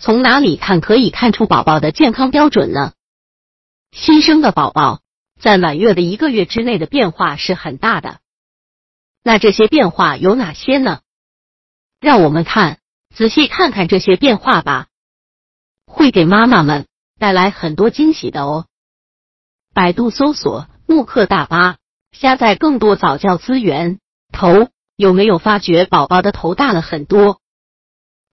[0.00, 2.92] 从哪里看可以看出宝宝的健康标准呢？
[3.90, 5.00] 新生的宝宝
[5.40, 8.20] 在满月的一个月之内的变化是很大的。
[9.24, 11.00] 那这些变化有哪些呢？
[12.00, 12.78] 让我们看
[13.12, 14.86] 仔细看看这些变化吧，
[15.86, 16.86] 会给妈妈们
[17.18, 18.66] 带来很多惊喜的哦。
[19.74, 21.78] 百度搜索“慕课大巴”，
[22.12, 23.98] 下载更多早教资源。
[24.32, 27.40] 头有没有发觉宝宝的头大了很多？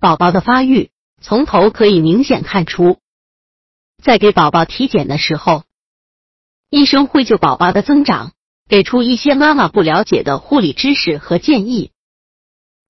[0.00, 0.89] 宝宝的发育
[1.20, 2.98] 从头可以明显看出。
[4.02, 5.64] 在给宝宝体检的时候，
[6.70, 8.32] 医生会就宝宝的增长
[8.68, 11.92] 给出一些妈妈不了解的护理知识和建议。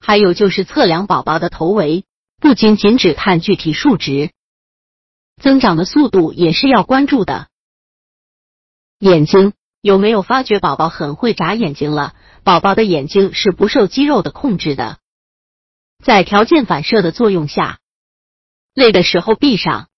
[0.00, 2.04] 还有就是测量宝宝的头围，
[2.40, 4.30] 不仅仅只看具体数值，
[5.40, 7.48] 增长的速度也是要关注的。
[8.98, 12.14] 眼睛有没有发觉宝宝很会眨眼睛了？
[12.42, 14.98] 宝宝的眼睛是不受肌肉的控制的，
[16.04, 17.78] 在条件反射的作用下，
[18.76, 19.88] 累的时候闭上，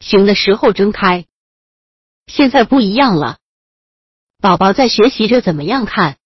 [0.00, 1.26] 醒的时候睁开。
[2.26, 3.40] 现在不一样了，
[4.40, 6.16] 宝宝在学习着怎么样看，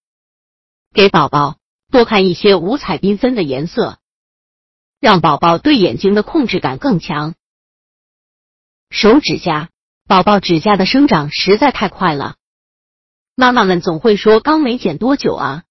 [0.93, 1.57] 给宝宝
[1.91, 3.99] 多看一些五彩缤纷的颜色，
[5.01, 7.35] 让宝宝对眼睛的控制感更强。
[8.89, 9.69] 手指甲，
[10.07, 12.37] 宝宝指甲的生长实在太快了。
[13.35, 15.65] 妈妈们总会说：“刚没剪多久啊，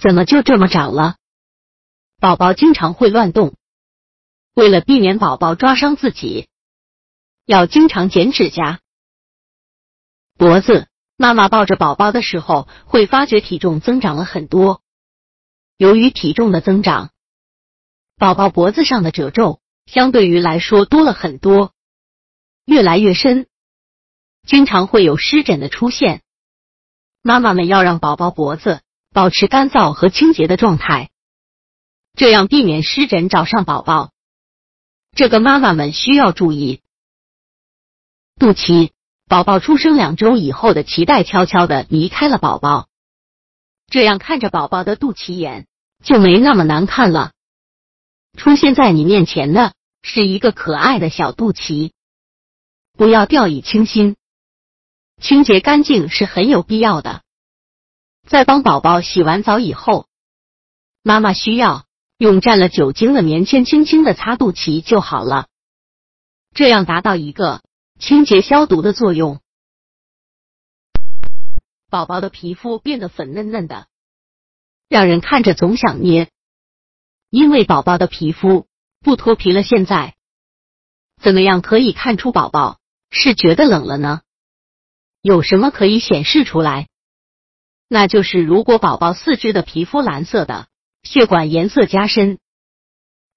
[0.00, 1.16] 怎么就这么长了？”
[2.22, 3.56] 宝宝经常会乱动，
[4.56, 6.48] 为了避免宝宝抓伤自己，
[7.44, 8.80] 要经常剪指甲。
[10.38, 14.80] 脖子，妈妈抱着宝宝的时候会发觉体重增长了很多。
[15.76, 17.10] 由于体重的增长，
[18.16, 21.74] 宝宝脖子上的褶皱相对于来说多了很多，
[22.64, 23.48] 越来越深，
[24.46, 26.22] 经常会有湿疹的出现。
[27.20, 28.80] 妈妈们要让宝宝脖子
[29.12, 31.10] 保持干燥和清洁的状态，
[32.14, 34.12] 这样避免湿疹找上宝宝。
[35.16, 36.82] 这个妈妈们需要注意。
[38.38, 38.90] 肚脐，
[39.26, 42.88] 宝宝出生两周以后的脐带悄悄的离开了宝宝，
[43.86, 45.66] 这样看着宝宝的肚脐眼
[46.04, 47.32] 就没那么难看了。
[48.36, 49.72] 出现在你面前的
[50.02, 51.92] 是一个可爱的小肚脐，
[52.92, 54.16] 不要掉以轻心。
[55.18, 57.22] 清洁干净是很有必要的。
[58.28, 60.08] 在帮宝宝洗完澡以后，
[61.02, 61.85] 妈妈需要
[62.18, 65.48] 用蘸了酒精的棉签轻轻的擦肚脐就好了，
[66.54, 67.62] 这样达到一个
[67.98, 69.40] 清洁消毒的作用。
[71.90, 73.86] 宝宝的皮肤变得粉嫩嫩的，
[74.88, 76.30] 让人看着总想捏。
[77.28, 78.66] 因为宝宝的皮肤
[79.00, 80.14] 不脱皮了，现在
[81.20, 82.78] 怎么样可以看出宝宝
[83.10, 84.22] 是觉得冷了呢？
[85.20, 86.88] 有什么可以显示出来？
[87.88, 90.66] 那就是如果宝宝四肢的皮肤蓝色的，
[91.06, 92.38] 血管颜色加深，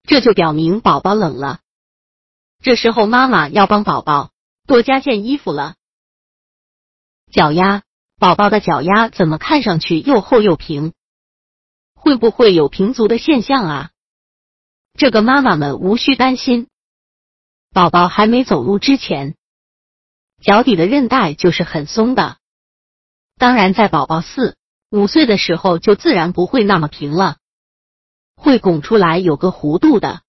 [0.03, 1.59] 这就表明宝宝冷了。
[2.61, 4.31] 这时候妈妈要帮宝宝
[4.65, 5.75] 多加件衣服了。
[7.31, 7.83] 脚丫，
[8.17, 10.93] 宝宝的脚丫怎么看上去又厚又平？
[11.93, 13.91] 会不会有平足的现象啊？
[14.97, 16.67] 这个妈妈们无需担心，
[17.71, 19.35] 宝宝还没走路之前。
[20.41, 22.37] 脚底的韧带就是很松的，
[23.37, 24.57] 当然在宝宝四
[24.89, 27.37] 五岁的时候就自然不会那么平了，
[28.39, 30.21] 会拱出来有个弧度的。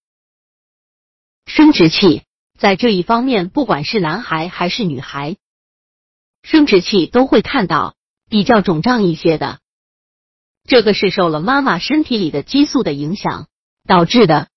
[1.47, 2.25] 生殖器
[2.59, 5.37] 在这一方面，不管是男孩还是女孩，
[6.43, 7.95] 生殖器都会看到
[8.29, 9.61] 比较肿胀一些的，
[10.65, 13.47] 这个是受了妈妈身体里的激素的影响
[13.87, 14.49] 导致的，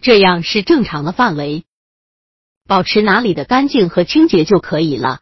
[0.00, 1.64] 这样是正常的范围。
[2.68, 5.20] 保持哪里的干净和清洁就可以了。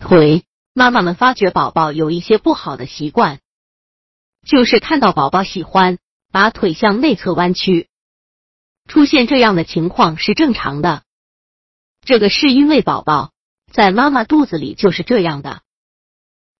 [0.00, 0.44] 腿，
[0.74, 3.40] 妈妈们发觉宝宝有一些不好的习惯，
[4.46, 5.98] 就是看到宝宝喜欢
[6.30, 7.88] 把腿向内侧弯曲，
[8.88, 11.02] 出现这样的情况是正常的。
[12.04, 13.32] 这个是因为宝宝
[13.72, 15.62] 在妈妈肚子里就是这样的，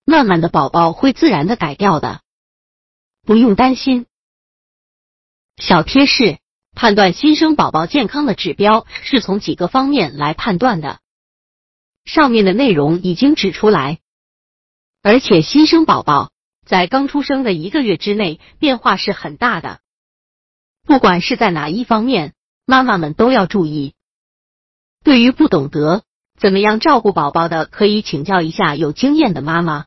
[0.05, 2.21] 慢慢的宝宝会自然的改掉的，
[3.25, 4.07] 不用担心。
[5.57, 6.39] 小贴士。
[6.79, 11.01] 判断新生宝宝健康的指标是从几个方面来判断的，
[12.05, 13.99] 上面的内容已经指出来，
[15.01, 16.33] 而且新生宝宝
[16.67, 19.79] 在刚出生的一个月之内变化是很大的，
[20.85, 22.35] 不管是在哪一方面，
[22.67, 23.95] 妈妈们都要注意。
[25.05, 26.03] 对于不懂得
[26.37, 29.87] 怎么样照顾宝宝的，可以请教一下有经验的妈妈，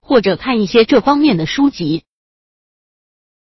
[0.00, 2.05] 或者看一些这方面的书籍。